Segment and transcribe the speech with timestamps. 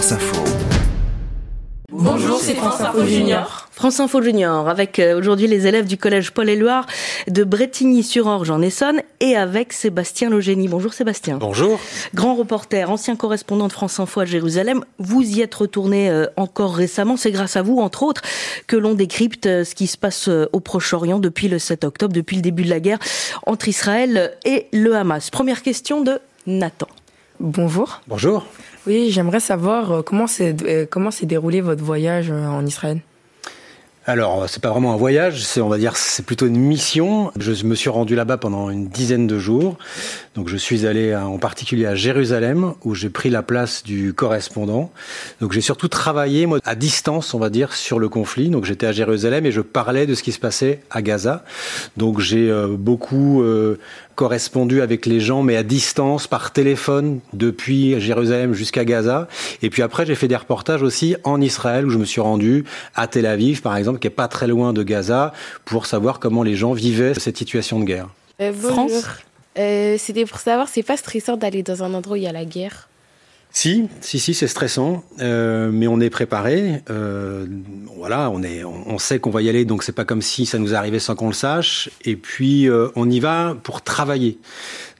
[0.00, 0.44] France Info.
[1.92, 3.68] Bonjour, c'est France Info Junior.
[3.70, 6.86] France Info Junior, avec euh, aujourd'hui les élèves du collège Paul-Éluard
[7.28, 10.68] de Bretigny-sur-Orge en Essonne et avec Sébastien Logénie.
[10.68, 11.36] Bonjour Sébastien.
[11.36, 11.78] Bonjour.
[12.14, 16.74] Grand reporter, ancien correspondant de France Info à Jérusalem, vous y êtes retourné euh, encore
[16.74, 17.18] récemment.
[17.18, 18.22] C'est grâce à vous, entre autres,
[18.66, 22.36] que l'on décrypte euh, ce qui se passe au Proche-Orient depuis le 7 octobre, depuis
[22.36, 23.00] le début de la guerre
[23.44, 25.28] entre Israël et le Hamas.
[25.28, 26.88] Première question de Nathan.
[27.40, 28.02] Bonjour.
[28.06, 28.46] Bonjour.
[28.86, 30.54] Oui, j'aimerais savoir comment s'est
[30.90, 33.00] comment s'est déroulé votre voyage en Israël?
[34.06, 37.30] Alors, c'est pas vraiment un voyage, c'est on va dire c'est plutôt une mission.
[37.38, 39.78] Je me suis rendu là-bas pendant une dizaine de jours.
[40.34, 44.90] Donc je suis allé en particulier à Jérusalem où j'ai pris la place du correspondant.
[45.40, 48.48] Donc j'ai surtout travaillé moi à distance, on va dire, sur le conflit.
[48.48, 51.44] Donc j'étais à Jérusalem et je parlais de ce qui se passait à Gaza.
[51.96, 53.78] Donc j'ai euh, beaucoup euh,
[54.20, 59.28] correspondu avec les gens, mais à distance, par téléphone, depuis Jérusalem jusqu'à Gaza.
[59.62, 62.66] Et puis après, j'ai fait des reportages aussi en Israël, où je me suis rendu
[62.94, 65.32] à Tel Aviv, par exemple, qui est pas très loin de Gaza,
[65.64, 68.08] pour savoir comment les gens vivaient cette situation de guerre.
[68.42, 69.06] Euh, France
[69.58, 72.32] euh, C'était pour savoir, c'est pas stressant d'aller dans un endroit où il y a
[72.32, 72.89] la guerre?
[73.52, 76.82] Si, si, si, c'est stressant, euh, mais on est préparé.
[76.88, 77.46] Euh,
[77.96, 80.58] voilà, on est, on, sait qu'on va y aller, donc c'est pas comme si ça
[80.58, 81.90] nous arrivait sans qu'on le sache.
[82.04, 84.38] Et puis euh, on y va pour travailler.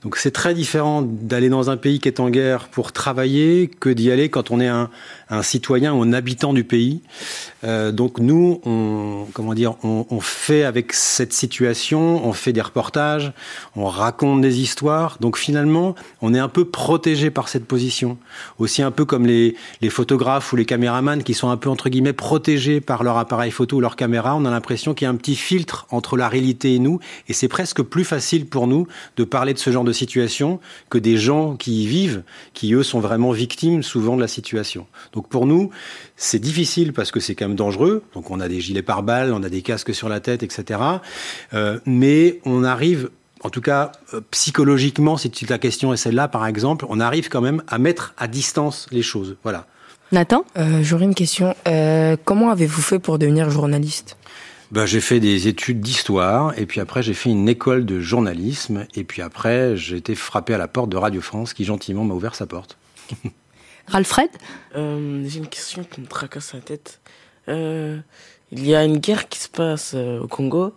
[0.03, 3.89] Donc c'est très différent d'aller dans un pays qui est en guerre pour travailler que
[3.89, 4.89] d'y aller quand on est un,
[5.29, 7.01] un citoyen ou un habitant du pays.
[7.63, 12.61] Euh, donc nous, on, comment dire, on, on, fait avec cette situation, on fait des
[12.61, 13.31] reportages,
[13.75, 15.17] on raconte des histoires.
[15.19, 18.17] Donc finalement, on est un peu protégé par cette position.
[18.57, 21.89] Aussi un peu comme les, les photographes ou les caméramans qui sont un peu entre
[21.89, 24.35] guillemets protégés par leur appareil photo ou leur caméra.
[24.35, 27.33] On a l'impression qu'il y a un petit filtre entre la réalité et nous, et
[27.33, 31.17] c'est presque plus facile pour nous de parler de ce genre de situation que des
[31.17, 34.87] gens qui y vivent, qui eux sont vraiment victimes souvent de la situation.
[35.13, 35.69] Donc pour nous,
[36.15, 38.03] c'est difficile parce que c'est quand même dangereux.
[38.13, 40.79] Donc on a des gilets pare-balles, on a des casques sur la tête, etc.
[41.53, 43.09] Euh, mais on arrive
[43.43, 47.41] en tout cas, euh, psychologiquement, si la question est celle-là, par exemple, on arrive quand
[47.41, 49.35] même à mettre à distance les choses.
[49.43, 49.65] Voilà.
[50.11, 50.45] Nathan?
[50.57, 51.55] Euh, J'aurais une question.
[51.67, 54.17] Euh, comment avez-vous fait pour devenir journaliste?
[54.71, 58.85] Ben, j'ai fait des études d'histoire et puis après j'ai fait une école de journalisme
[58.95, 62.13] et puis après j'ai été frappé à la porte de Radio France qui gentiment m'a
[62.13, 62.77] ouvert sa porte.
[63.87, 64.29] Ralfred?
[64.75, 67.01] Euh, J'ai une question qui me tracasse la tête.
[67.49, 67.99] Euh,
[68.51, 70.73] il y a une guerre qui se passe euh, au Congo.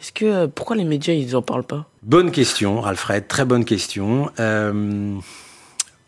[0.00, 1.88] Est-ce que euh, pourquoi les médias ils en parlent pas?
[2.02, 3.28] Bonne question, Ralfred.
[3.28, 4.30] Très bonne question.
[4.38, 5.14] Euh,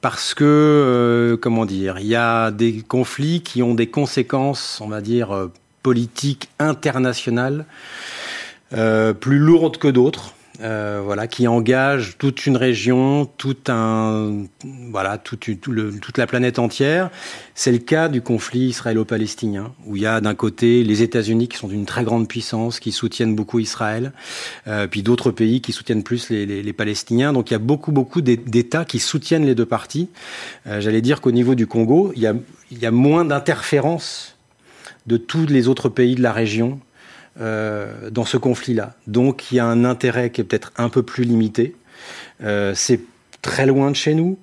[0.00, 5.00] parce que comment dire, il y a des conflits qui ont des conséquences, on va
[5.00, 5.50] dire
[5.86, 7.64] politique internationale
[8.72, 10.32] euh, plus lourde que d'autres.
[10.62, 14.47] Euh, voilà, qui engage toute une région, tout un,
[14.91, 15.47] voilà, toute,
[16.16, 17.10] la planète entière.
[17.54, 21.58] C'est le cas du conflit israélo-palestinien, où il y a d'un côté les États-Unis qui
[21.58, 24.12] sont d'une très grande puissance, qui soutiennent beaucoup Israël,
[24.66, 27.34] euh, puis d'autres pays qui soutiennent plus les, les, les, Palestiniens.
[27.34, 30.08] Donc il y a beaucoup, beaucoup d'États qui soutiennent les deux parties.
[30.64, 32.34] J'allais dire qu'au niveau du Congo, il y a,
[32.70, 34.35] il y a moins d'interférences
[35.06, 36.81] de tous les autres pays de la région
[37.41, 38.94] euh, dans ce conflit-là.
[39.06, 41.77] Donc il y a un intérêt qui est peut-être un peu plus limité.
[42.43, 43.00] Euh, c'est
[43.43, 44.39] très loin de chez nous.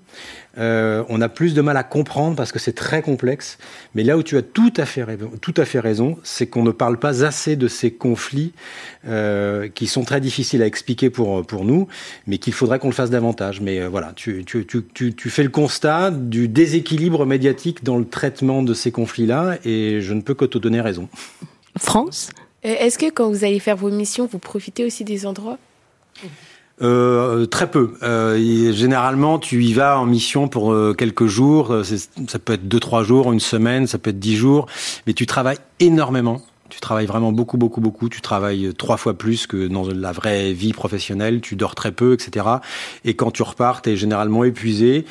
[0.57, 3.57] Euh, on a plus de mal à comprendre parce que c'est très complexe.
[3.95, 5.05] Mais là où tu as tout à fait,
[5.41, 8.53] tout à fait raison, c'est qu'on ne parle pas assez de ces conflits
[9.07, 11.87] euh, qui sont très difficiles à expliquer pour, pour nous,
[12.27, 13.61] mais qu'il faudrait qu'on le fasse davantage.
[13.61, 18.05] Mais euh, voilà, tu, tu, tu, tu, fais le constat du déséquilibre médiatique dans le
[18.05, 21.09] traitement de ces conflits-là et je ne peux que te donner raison.
[21.77, 22.29] France?
[22.61, 25.57] Est-ce que quand vous allez faire vos missions, vous profitez aussi des endroits?
[26.83, 27.93] Euh, très peu.
[28.03, 31.75] Euh, généralement, tu y vas en mission pour euh, quelques jours.
[31.83, 34.67] Ça peut être deux, trois jours, une semaine, ça peut être dix jours,
[35.07, 36.41] mais tu travailles énormément.
[36.69, 38.09] Tu travailles vraiment beaucoup, beaucoup, beaucoup.
[38.09, 41.41] Tu travailles trois fois plus que dans la vraie vie professionnelle.
[41.41, 42.45] Tu dors très peu, etc.
[43.05, 45.05] Et quand tu repars, tu es généralement épuisé.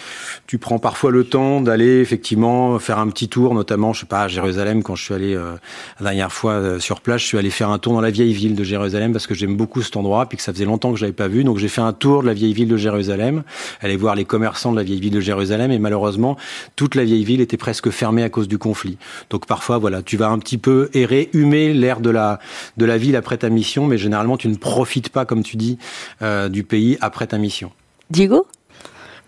[0.47, 4.23] Tu prends parfois le temps d'aller effectivement faire un petit tour, notamment, je sais pas,
[4.23, 4.83] à Jérusalem.
[4.83, 5.55] Quand je suis allé euh,
[6.01, 8.33] la dernière fois euh, sur place, je suis allé faire un tour dans la vieille
[8.33, 10.99] ville de Jérusalem parce que j'aime beaucoup cet endroit, puis que ça faisait longtemps que
[10.99, 11.45] je l'avais pas vu.
[11.45, 13.43] Donc j'ai fait un tour de la vieille ville de Jérusalem,
[13.81, 15.71] aller voir les commerçants de la vieille ville de Jérusalem.
[15.71, 16.37] Et malheureusement,
[16.77, 18.99] toute la vieille ville était presque fermée à cause du conflit.
[19.31, 22.39] Donc parfois, voilà, tu vas un petit peu errer, humer l'air de la,
[22.77, 25.79] de la ville après ta mission, mais généralement tu ne profites pas, comme tu dis,
[26.23, 27.73] euh, du pays après ta mission.
[28.11, 28.47] Diego?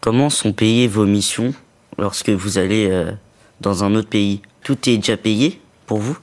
[0.01, 1.55] Comment sont payées vos missions
[1.99, 3.13] lorsque vous allez euh,
[3.61, 4.43] dans un autre pays?
[4.63, 6.19] Tout est déjà payé pour vous?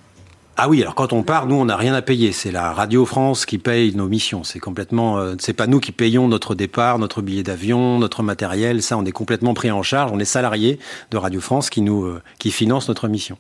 [0.58, 2.34] Ah oui, alors quand on part, nous on n'a rien à payer.
[2.34, 4.44] C'est la Radio France qui paye nos missions.
[4.44, 8.84] C'est complètement, euh, c'est pas nous qui payons notre départ, notre billet d'avion, notre matériel.
[8.84, 10.12] Ça, on est complètement pris en charge.
[10.14, 10.78] On est salarié
[11.10, 13.38] de Radio France qui nous, euh, qui finance notre mission.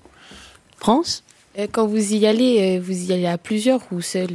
[0.77, 1.23] France?
[1.71, 4.29] Quand vous y allez, euh, vous y allez à plusieurs ou seul?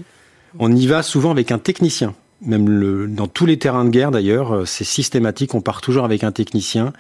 [0.59, 2.15] On y va souvent avec un technicien.
[2.43, 6.05] Même le, dans tous les terrains de guerre d'ailleurs, euh, c'est systématique, on part toujours
[6.05, 6.93] avec un technicien.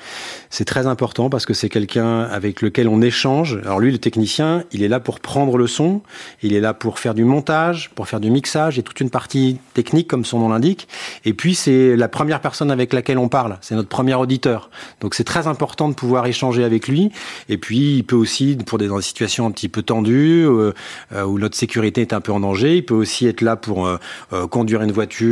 [0.49, 3.59] C'est très important parce que c'est quelqu'un avec lequel on échange.
[3.63, 6.01] Alors lui, le technicien, il est là pour prendre le son,
[6.43, 9.59] il est là pour faire du montage, pour faire du mixage et toute une partie
[9.75, 10.89] technique comme son nom l'indique.
[11.27, 14.71] Et puis c'est la première personne avec laquelle on parle, c'est notre premier auditeur.
[15.01, 17.11] Donc c'est très important de pouvoir échanger avec lui.
[17.51, 20.73] Et puis il peut aussi, pour des, dans des situations un petit peu tendues, euh,
[21.13, 23.87] euh, où notre sécurité est un peu en danger, il peut aussi être là pour
[23.87, 23.99] euh,
[24.51, 25.26] conduire une voiture,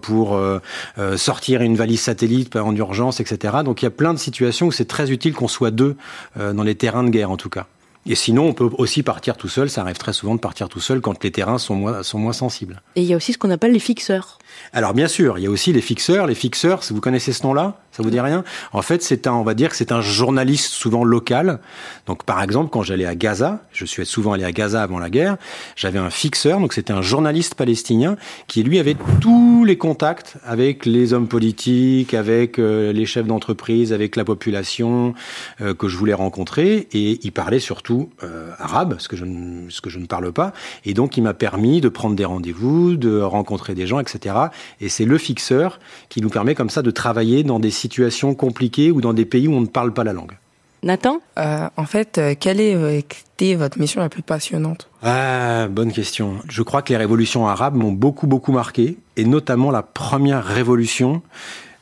[0.00, 0.58] pour euh,
[0.98, 3.58] euh, sortir une valise satellite en urgence, etc.
[3.64, 5.96] Donc il y a plein de situations où c'est très utile qu'on soit deux
[6.38, 7.66] euh, dans les terrains de guerre en tout cas.
[8.08, 9.68] Et sinon, on peut aussi partir tout seul.
[9.68, 12.32] Ça arrive très souvent de partir tout seul quand les terrains sont moins, sont moins
[12.32, 12.80] sensibles.
[12.94, 14.38] Et il y a aussi ce qu'on appelle les fixeurs.
[14.72, 16.28] Alors bien sûr, il y a aussi les fixeurs.
[16.28, 17.80] Les fixeurs, vous connaissez ce nom-là?
[17.96, 18.44] Ça vous dit rien?
[18.74, 21.60] En fait, c'est un, on va dire que c'est un journaliste souvent local.
[22.04, 25.08] Donc par exemple, quand j'allais à Gaza, je suis souvent allé à Gaza avant la
[25.08, 25.38] guerre,
[25.76, 26.60] j'avais un fixeur.
[26.60, 28.16] Donc c'était un journaliste palestinien
[28.48, 33.94] qui lui avait tous les contacts avec les hommes politiques, avec euh, les chefs d'entreprise,
[33.94, 35.14] avec la population
[35.62, 36.88] euh, que je voulais rencontrer.
[36.92, 40.32] Et il parlait surtout euh, arabe, ce que je ne, ce que je ne parle
[40.32, 40.52] pas.
[40.84, 44.34] Et donc il m'a permis de prendre des rendez-vous, de rencontrer des gens, etc.
[44.82, 48.90] Et c'est le fixeur qui nous permet comme ça de travailler dans des situations compliquées
[48.90, 50.36] ou dans des pays où on ne parle pas la langue.
[50.82, 54.88] Nathan Euh, en fait, euh, quelle est, euh, été votre mission la plus passionnante?
[55.02, 56.36] Ah, bonne question.
[56.48, 61.22] Je crois que les révolutions arabes m'ont beaucoup, beaucoup marqué, et notamment la première révolution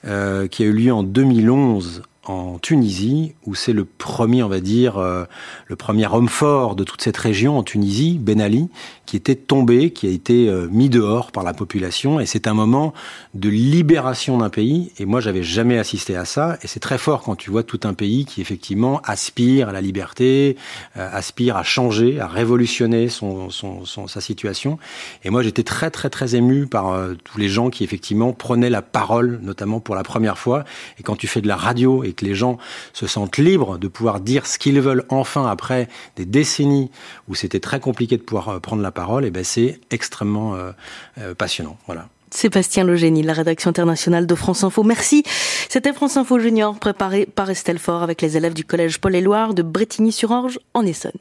[0.06, 4.61] euh, qui a eu lieu en 2011 en Tunisie, où c'est le premier, on va
[4.61, 5.25] dire, euh,
[5.67, 8.69] le premier homme fort de toute cette région en Tunisie, Ben Ali,
[9.06, 12.21] qui était tombé, qui a été euh, mis dehors par la population.
[12.21, 12.94] Et c'est un moment
[13.35, 14.93] de libération d'un pays.
[14.99, 16.59] Et moi, j'avais jamais assisté à ça.
[16.62, 19.81] Et c'est très fort quand tu vois tout un pays qui effectivement aspire à la
[19.81, 20.56] liberté,
[20.97, 24.79] euh, aspire à changer, à révolutionner son, sa situation.
[25.25, 28.82] Et moi, j'étais très, très, très ému par tous les gens qui effectivement prenaient la
[28.82, 30.65] parole, notamment pour la première fois.
[30.99, 32.58] Et quand tu fais de la radio et que les gens
[32.93, 36.90] se sentent libres de pouvoir dire ce qu'ils veulent enfin après des décennies
[37.28, 40.72] où c'était très compliqué de pouvoir euh, prendre la parole, et ben c'est extrêmement euh,
[41.19, 41.76] euh, passionnant.
[41.87, 42.08] Voilà.
[42.31, 44.82] Sébastien Legénie, de la rédaction internationale de France Info.
[44.82, 45.22] Merci.
[45.69, 49.62] C'était France Info Junior, préparé par Estelle Fort avec les élèves du collège Paul-Éluard de
[49.62, 51.12] Bretigny-sur-Orge en Essonne.